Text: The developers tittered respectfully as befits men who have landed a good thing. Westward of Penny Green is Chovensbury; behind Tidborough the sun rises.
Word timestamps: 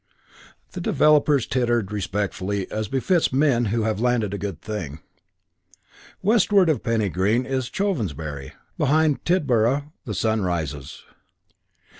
The 0.71 0.81
developers 0.81 1.45
tittered 1.45 1.91
respectfully 1.91 2.65
as 2.71 2.87
befits 2.87 3.31
men 3.31 3.65
who 3.65 3.83
have 3.83 4.01
landed 4.01 4.33
a 4.33 4.39
good 4.39 4.59
thing. 4.59 4.97
Westward 6.23 6.69
of 6.69 6.81
Penny 6.81 7.07
Green 7.07 7.45
is 7.45 7.69
Chovensbury; 7.69 8.53
behind 8.79 9.23
Tidborough 9.25 9.91
the 10.05 10.15
sun 10.15 10.41
rises. 10.41 11.03